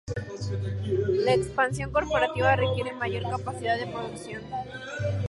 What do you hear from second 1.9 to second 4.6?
corporativa requiere mayor capacidad de producción.